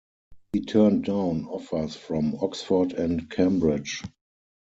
[0.51, 4.01] He turned down offers from Oxford and Cambridge.